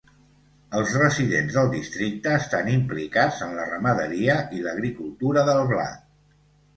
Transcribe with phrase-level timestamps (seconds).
[0.77, 6.01] Els residents del districte estan implicats en la ramaderia i l'agricultura del blat.